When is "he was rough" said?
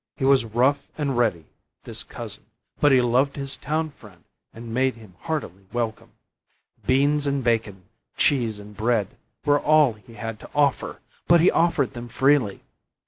0.17-0.87